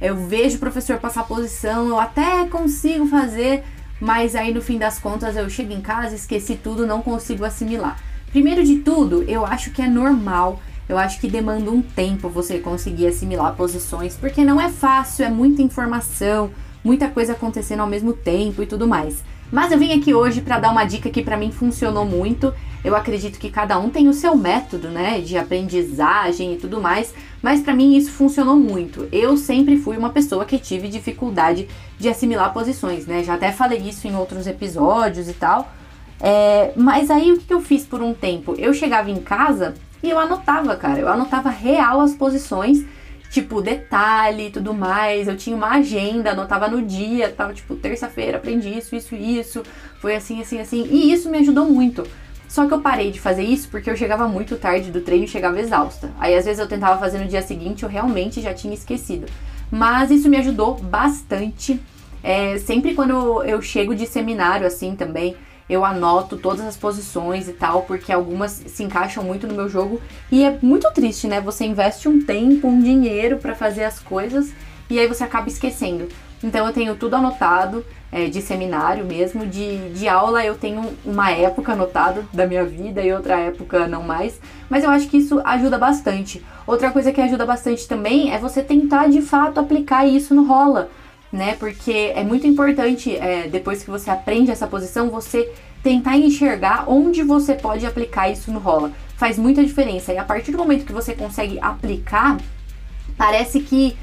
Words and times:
eu 0.00 0.16
vejo 0.16 0.56
o 0.56 0.60
professor 0.60 0.98
passar 0.98 1.24
posição, 1.24 1.88
eu 1.88 1.98
até 1.98 2.44
consigo 2.46 3.06
fazer, 3.06 3.64
mas 4.00 4.34
aí 4.34 4.52
no 4.52 4.62
fim 4.62 4.78
das 4.78 4.98
contas 4.98 5.36
eu 5.36 5.48
chego 5.50 5.72
em 5.72 5.80
casa, 5.80 6.14
esqueci 6.14 6.56
tudo, 6.56 6.86
não 6.86 7.02
consigo 7.02 7.44
assimilar. 7.44 7.98
Primeiro 8.30 8.64
de 8.64 8.78
tudo, 8.78 9.22
eu 9.24 9.44
acho 9.44 9.70
que 9.72 9.82
é 9.82 9.88
normal, 9.88 10.60
eu 10.88 10.96
acho 10.96 11.20
que 11.20 11.28
demanda 11.28 11.70
um 11.70 11.82
tempo 11.82 12.28
você 12.28 12.58
conseguir 12.58 13.06
assimilar 13.06 13.54
posições, 13.54 14.16
porque 14.16 14.44
não 14.44 14.60
é 14.60 14.68
fácil, 14.68 15.24
é 15.24 15.28
muita 15.28 15.62
informação 15.62 16.50
muita 16.84 17.08
coisa 17.08 17.32
acontecendo 17.32 17.80
ao 17.80 17.86
mesmo 17.86 18.12
tempo 18.12 18.62
e 18.62 18.66
tudo 18.66 18.86
mais. 18.86 19.22
Mas 19.50 19.72
eu 19.72 19.78
vim 19.78 19.92
aqui 19.92 20.14
hoje 20.14 20.40
para 20.40 20.58
dar 20.58 20.70
uma 20.70 20.84
dica 20.84 21.10
que 21.10 21.22
para 21.22 21.36
mim 21.36 21.50
funcionou 21.50 22.04
muito. 22.04 22.54
Eu 22.84 22.96
acredito 22.96 23.38
que 23.38 23.50
cada 23.50 23.78
um 23.78 23.90
tem 23.90 24.08
o 24.08 24.12
seu 24.12 24.36
método, 24.36 24.88
né, 24.88 25.20
de 25.20 25.36
aprendizagem 25.36 26.54
e 26.54 26.56
tudo 26.56 26.80
mais, 26.80 27.12
mas 27.42 27.60
para 27.60 27.74
mim 27.74 27.96
isso 27.96 28.10
funcionou 28.10 28.56
muito. 28.56 29.08
Eu 29.12 29.36
sempre 29.36 29.76
fui 29.76 29.96
uma 29.96 30.10
pessoa 30.10 30.44
que 30.44 30.58
tive 30.58 30.88
dificuldade 30.88 31.68
de 31.98 32.08
assimilar 32.08 32.52
posições, 32.52 33.06
né? 33.06 33.22
Já 33.22 33.34
até 33.34 33.52
falei 33.52 33.78
isso 33.80 34.06
em 34.06 34.16
outros 34.16 34.46
episódios 34.46 35.28
e 35.28 35.34
tal. 35.34 35.70
É, 36.20 36.72
mas 36.76 37.10
aí 37.10 37.32
o 37.32 37.38
que 37.38 37.52
eu 37.52 37.60
fiz 37.60 37.84
por 37.84 38.02
um 38.02 38.14
tempo? 38.14 38.54
Eu 38.56 38.72
chegava 38.72 39.10
em 39.10 39.20
casa 39.20 39.74
e 40.02 40.08
eu 40.08 40.18
anotava, 40.18 40.76
cara. 40.76 40.98
Eu 40.98 41.08
anotava 41.08 41.50
real 41.50 42.00
as 42.00 42.14
posições 42.14 42.84
tipo, 43.30 43.62
detalhe 43.62 44.48
e 44.48 44.50
tudo 44.50 44.74
mais. 44.74 45.28
Eu 45.28 45.36
tinha 45.36 45.56
uma 45.56 45.70
agenda, 45.76 46.32
anotava 46.32 46.68
no 46.68 46.82
dia, 46.82 47.32
tal, 47.34 47.54
tipo, 47.54 47.76
terça-feira 47.76 48.36
aprendi 48.36 48.76
isso, 48.76 48.94
isso, 48.94 49.14
isso. 49.14 49.62
Foi 50.00 50.14
assim, 50.14 50.42
assim, 50.42 50.60
assim. 50.60 50.88
E 50.90 51.12
isso 51.12 51.30
me 51.30 51.38
ajudou 51.38 51.64
muito. 51.66 52.06
Só 52.48 52.66
que 52.66 52.74
eu 52.74 52.80
parei 52.80 53.12
de 53.12 53.20
fazer 53.20 53.44
isso 53.44 53.68
porque 53.68 53.88
eu 53.88 53.96
chegava 53.96 54.26
muito 54.26 54.56
tarde 54.56 54.90
do 54.90 55.00
treino 55.00 55.24
e 55.24 55.28
chegava 55.28 55.60
exausta. 55.60 56.10
Aí 56.18 56.34
às 56.34 56.44
vezes 56.44 56.58
eu 56.58 56.66
tentava 56.66 56.98
fazer 56.98 57.18
no 57.18 57.28
dia 57.28 57.42
seguinte, 57.42 57.84
eu 57.84 57.88
realmente 57.88 58.40
já 58.40 58.52
tinha 58.52 58.74
esquecido. 58.74 59.26
Mas 59.70 60.10
isso 60.10 60.28
me 60.28 60.36
ajudou 60.36 60.74
bastante. 60.76 61.80
É, 62.24 62.58
sempre 62.58 62.92
quando 62.92 63.44
eu 63.44 63.62
chego 63.62 63.94
de 63.94 64.04
seminário 64.04 64.66
assim 64.66 64.96
também, 64.96 65.36
eu 65.70 65.84
anoto 65.84 66.36
todas 66.36 66.66
as 66.66 66.76
posições 66.76 67.48
e 67.48 67.52
tal, 67.52 67.82
porque 67.82 68.12
algumas 68.12 68.50
se 68.50 68.82
encaixam 68.82 69.22
muito 69.22 69.46
no 69.46 69.54
meu 69.54 69.68
jogo 69.68 70.00
e 70.30 70.42
é 70.44 70.58
muito 70.60 70.92
triste, 70.92 71.28
né? 71.28 71.40
Você 71.40 71.64
investe 71.64 72.08
um 72.08 72.20
tempo, 72.20 72.66
um 72.66 72.82
dinheiro 72.82 73.38
para 73.38 73.54
fazer 73.54 73.84
as 73.84 74.00
coisas 74.00 74.52
e 74.90 74.98
aí 74.98 75.06
você 75.06 75.22
acaba 75.22 75.48
esquecendo. 75.48 76.08
Então 76.42 76.66
eu 76.66 76.72
tenho 76.72 76.96
tudo 76.96 77.14
anotado, 77.14 77.84
é, 78.10 78.26
de 78.26 78.42
seminário 78.42 79.04
mesmo, 79.04 79.46
de, 79.46 79.90
de 79.90 80.08
aula 80.08 80.44
eu 80.44 80.56
tenho 80.56 80.82
uma 81.04 81.30
época 81.30 81.74
anotada 81.74 82.24
da 82.32 82.46
minha 82.46 82.64
vida 82.64 83.00
e 83.00 83.12
outra 83.12 83.38
época 83.38 83.86
não 83.86 84.02
mais, 84.02 84.40
mas 84.68 84.82
eu 84.82 84.90
acho 84.90 85.06
que 85.06 85.18
isso 85.18 85.40
ajuda 85.44 85.78
bastante. 85.78 86.44
Outra 86.66 86.90
coisa 86.90 87.12
que 87.12 87.20
ajuda 87.20 87.46
bastante 87.46 87.86
também 87.86 88.32
é 88.34 88.38
você 88.38 88.62
tentar 88.62 89.08
de 89.08 89.22
fato 89.22 89.60
aplicar 89.60 90.04
isso 90.04 90.34
no 90.34 90.44
rola 90.44 90.90
né? 91.32 91.54
Porque 91.54 92.12
é 92.14 92.24
muito 92.24 92.46
importante, 92.46 93.16
é, 93.16 93.48
depois 93.48 93.82
que 93.82 93.90
você 93.90 94.10
aprende 94.10 94.50
essa 94.50 94.66
posição, 94.66 95.10
você 95.10 95.52
tentar 95.82 96.16
enxergar 96.16 96.84
onde 96.88 97.22
você 97.22 97.54
pode 97.54 97.86
aplicar 97.86 98.30
isso 98.30 98.50
no 98.52 98.58
rola. 98.58 98.92
Faz 99.16 99.38
muita 99.38 99.64
diferença. 99.64 100.12
E 100.12 100.18
a 100.18 100.24
partir 100.24 100.52
do 100.52 100.58
momento 100.58 100.84
que 100.84 100.92
você 100.92 101.14
consegue 101.14 101.58
aplicar, 101.60 102.38
parece 103.16 103.60
que, 103.60 103.96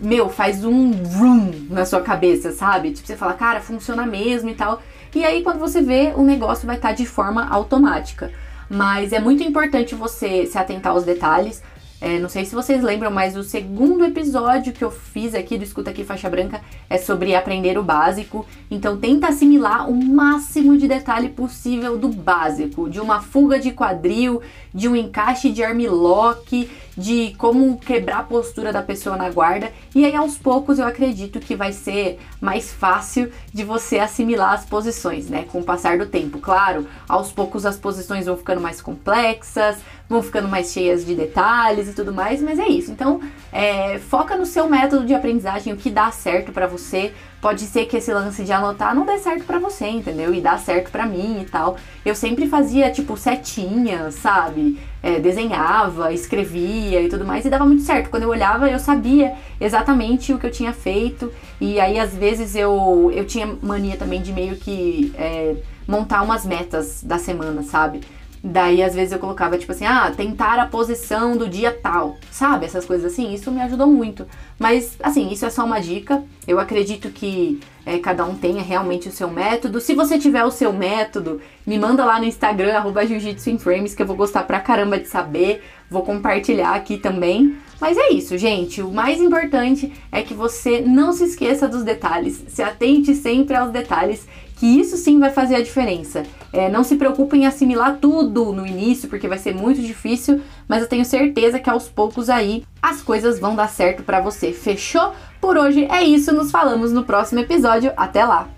meu, 0.00 0.28
faz 0.28 0.64
um 0.64 0.90
vroom 0.90 1.66
na 1.70 1.84
sua 1.84 2.00
cabeça, 2.00 2.52
sabe? 2.52 2.92
Tipo, 2.92 3.06
você 3.06 3.16
fala, 3.16 3.32
cara, 3.34 3.60
funciona 3.60 4.06
mesmo 4.06 4.50
e 4.50 4.54
tal. 4.54 4.82
E 5.14 5.24
aí, 5.24 5.42
quando 5.42 5.58
você 5.58 5.80
vê, 5.80 6.12
o 6.16 6.22
negócio 6.22 6.66
vai 6.66 6.76
estar 6.76 6.92
de 6.92 7.06
forma 7.06 7.48
automática. 7.48 8.32
Mas 8.68 9.12
é 9.12 9.20
muito 9.20 9.42
importante 9.42 9.94
você 9.94 10.46
se 10.46 10.58
atentar 10.58 10.92
aos 10.92 11.04
detalhes. 11.04 11.62
É, 12.06 12.18
não 12.18 12.28
sei 12.28 12.44
se 12.44 12.54
vocês 12.54 12.82
lembram, 12.82 13.10
mas 13.10 13.34
o 13.34 13.42
segundo 13.42 14.04
episódio 14.04 14.74
que 14.74 14.84
eu 14.84 14.90
fiz 14.90 15.34
aqui 15.34 15.56
do 15.56 15.64
Escuta 15.64 15.88
Aqui 15.88 16.04
Faixa 16.04 16.28
Branca 16.28 16.60
é 16.90 16.98
sobre 16.98 17.34
aprender 17.34 17.78
o 17.78 17.82
básico. 17.82 18.44
Então 18.70 18.98
tenta 18.98 19.28
assimilar 19.28 19.88
o 19.88 19.94
máximo 19.94 20.76
de 20.76 20.86
detalhe 20.86 21.30
possível 21.30 21.96
do 21.96 22.08
básico, 22.08 22.90
de 22.90 23.00
uma 23.00 23.22
fuga 23.22 23.58
de 23.58 23.70
quadril, 23.70 24.42
de 24.74 24.86
um 24.86 24.94
encaixe 24.94 25.50
de 25.50 25.64
armlock, 25.64 26.68
de 26.94 27.34
como 27.38 27.78
quebrar 27.78 28.18
a 28.18 28.22
postura 28.22 28.70
da 28.70 28.82
pessoa 28.82 29.16
na 29.16 29.30
guarda. 29.30 29.72
E 29.94 30.04
aí 30.04 30.14
aos 30.14 30.36
poucos 30.36 30.78
eu 30.78 30.86
acredito 30.86 31.40
que 31.40 31.56
vai 31.56 31.72
ser 31.72 32.18
mais 32.38 32.70
fácil 32.70 33.32
de 33.50 33.64
você 33.64 33.98
assimilar 33.98 34.52
as 34.52 34.66
posições, 34.66 35.30
né? 35.30 35.46
Com 35.50 35.60
o 35.60 35.64
passar 35.64 35.96
do 35.96 36.04
tempo. 36.04 36.38
Claro, 36.38 36.86
aos 37.08 37.32
poucos 37.32 37.64
as 37.64 37.78
posições 37.78 38.26
vão 38.26 38.36
ficando 38.36 38.60
mais 38.60 38.82
complexas, 38.82 39.78
vão 40.06 40.22
ficando 40.22 40.48
mais 40.48 40.70
cheias 40.70 41.04
de 41.04 41.14
detalhes 41.14 41.93
tudo 41.94 42.12
mais, 42.12 42.42
mas 42.42 42.58
é 42.58 42.66
isso. 42.68 42.90
Então, 42.90 43.20
é, 43.52 43.98
foca 43.98 44.36
no 44.36 44.44
seu 44.44 44.68
método 44.68 45.06
de 45.06 45.14
aprendizagem, 45.14 45.72
o 45.72 45.76
que 45.76 45.90
dá 45.90 46.10
certo 46.10 46.52
para 46.52 46.66
você. 46.66 47.12
Pode 47.40 47.60
ser 47.62 47.84
que 47.86 47.98
esse 47.98 48.12
lance 48.12 48.42
de 48.42 48.52
anotar 48.52 48.94
não 48.94 49.04
dê 49.04 49.18
certo 49.18 49.44
para 49.44 49.58
você, 49.58 49.86
entendeu? 49.86 50.34
E 50.34 50.40
dá 50.40 50.56
certo 50.56 50.90
para 50.90 51.04
mim 51.04 51.42
e 51.42 51.44
tal. 51.44 51.76
Eu 52.04 52.14
sempre 52.14 52.48
fazia, 52.48 52.90
tipo, 52.90 53.16
setinhas, 53.16 54.14
sabe? 54.14 54.78
É, 55.02 55.20
desenhava, 55.20 56.12
escrevia 56.12 57.02
e 57.02 57.08
tudo 57.08 57.24
mais, 57.24 57.44
e 57.44 57.50
dava 57.50 57.66
muito 57.66 57.82
certo. 57.82 58.08
Quando 58.08 58.22
eu 58.22 58.30
olhava, 58.30 58.70
eu 58.70 58.78
sabia 58.78 59.34
exatamente 59.60 60.32
o 60.32 60.38
que 60.38 60.46
eu 60.46 60.50
tinha 60.50 60.72
feito. 60.72 61.30
E 61.60 61.78
aí, 61.78 61.98
às 61.98 62.14
vezes, 62.14 62.56
eu, 62.56 63.12
eu 63.14 63.26
tinha 63.26 63.46
mania 63.62 63.96
também 63.96 64.22
de 64.22 64.32
meio 64.32 64.56
que 64.56 65.12
é, 65.18 65.54
montar 65.86 66.22
umas 66.22 66.46
metas 66.46 67.02
da 67.04 67.18
semana, 67.18 67.62
sabe? 67.62 68.00
Daí, 68.46 68.82
às 68.82 68.94
vezes, 68.94 69.10
eu 69.10 69.18
colocava, 69.18 69.56
tipo 69.56 69.72
assim, 69.72 69.86
ah, 69.86 70.12
tentar 70.14 70.58
a 70.58 70.66
posição 70.66 71.34
do 71.34 71.48
dia 71.48 71.72
tal, 71.72 72.18
sabe? 72.30 72.66
Essas 72.66 72.84
coisas 72.84 73.10
assim, 73.10 73.32
isso 73.32 73.50
me 73.50 73.62
ajudou 73.62 73.86
muito. 73.86 74.26
Mas, 74.58 74.98
assim, 75.02 75.30
isso 75.32 75.46
é 75.46 75.50
só 75.50 75.64
uma 75.64 75.80
dica. 75.80 76.22
Eu 76.46 76.60
acredito 76.60 77.08
que 77.08 77.58
é, 77.86 77.98
cada 77.98 78.22
um 78.26 78.34
tenha 78.34 78.62
realmente 78.62 79.08
o 79.08 79.12
seu 79.12 79.30
método. 79.30 79.80
Se 79.80 79.94
você 79.94 80.18
tiver 80.18 80.44
o 80.44 80.50
seu 80.50 80.74
método, 80.74 81.40
me 81.66 81.78
manda 81.78 82.04
lá 82.04 82.18
no 82.18 82.26
Instagram, 82.26 82.76
arroba 82.76 83.06
Jiu-Jitsu 83.06 83.58
Frames, 83.58 83.94
que 83.94 84.02
eu 84.02 84.06
vou 84.06 84.14
gostar 84.14 84.42
pra 84.42 84.60
caramba 84.60 84.98
de 84.98 85.08
saber. 85.08 85.64
Vou 85.88 86.02
compartilhar 86.02 86.74
aqui 86.74 86.98
também. 86.98 87.56
Mas 87.80 87.96
é 87.96 88.12
isso, 88.12 88.36
gente. 88.36 88.82
O 88.82 88.92
mais 88.92 89.22
importante 89.22 89.90
é 90.12 90.20
que 90.20 90.34
você 90.34 90.82
não 90.82 91.14
se 91.14 91.24
esqueça 91.24 91.66
dos 91.66 91.82
detalhes. 91.82 92.44
Se 92.48 92.62
atente 92.62 93.14
sempre 93.14 93.56
aos 93.56 93.70
detalhes 93.70 94.26
que 94.64 94.80
isso 94.80 94.96
sim 94.96 95.20
vai 95.20 95.28
fazer 95.28 95.56
a 95.56 95.62
diferença. 95.62 96.22
É, 96.50 96.70
não 96.70 96.82
se 96.82 96.96
preocupe 96.96 97.36
em 97.36 97.44
assimilar 97.44 97.98
tudo 98.00 98.50
no 98.50 98.66
início, 98.66 99.10
porque 99.10 99.28
vai 99.28 99.36
ser 99.36 99.54
muito 99.54 99.82
difícil, 99.82 100.40
mas 100.66 100.80
eu 100.80 100.88
tenho 100.88 101.04
certeza 101.04 101.58
que 101.58 101.68
aos 101.68 101.86
poucos 101.86 102.30
aí 102.30 102.64
as 102.80 103.02
coisas 103.02 103.38
vão 103.38 103.54
dar 103.54 103.68
certo 103.68 104.02
para 104.02 104.22
você. 104.22 104.52
Fechou? 104.52 105.12
Por 105.38 105.58
hoje 105.58 105.86
é 105.90 106.02
isso, 106.02 106.32
nos 106.32 106.50
falamos 106.50 106.92
no 106.92 107.04
próximo 107.04 107.40
episódio. 107.40 107.92
Até 107.94 108.24
lá! 108.24 108.48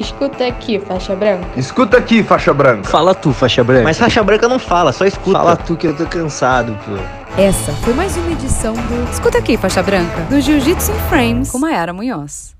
Escuta 0.00 0.48
aqui, 0.48 0.80
faixa 0.80 1.14
branca. 1.14 1.46
Escuta 1.56 1.96
aqui, 1.96 2.24
faixa 2.24 2.52
branca. 2.52 2.82
Fala 2.82 3.14
tu, 3.14 3.32
faixa 3.32 3.62
branca. 3.62 3.84
Mas 3.84 3.96
faixa 3.96 4.20
branca 4.20 4.48
não 4.48 4.58
fala, 4.58 4.90
só 4.90 5.04
escuta. 5.04 5.38
Fala 5.38 5.56
tu 5.56 5.76
que 5.76 5.86
eu 5.86 5.96
tô 5.96 6.06
cansado, 6.06 6.76
pô. 6.84 7.40
Essa 7.40 7.70
foi 7.84 7.94
mais 7.94 8.16
uma 8.16 8.32
edição 8.32 8.74
do 8.74 9.10
Escuta 9.12 9.38
aqui, 9.38 9.56
faixa 9.56 9.80
branca, 9.80 10.22
do 10.22 10.40
Jiu-Jitsu 10.40 10.90
in 10.90 11.08
Frames 11.08 11.50
com 11.52 11.60
Mayara 11.60 11.92
Munhoz. 11.92 12.53